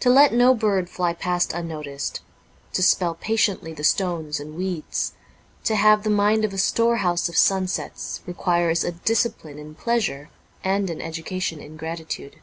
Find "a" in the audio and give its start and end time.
6.44-6.58, 8.82-8.90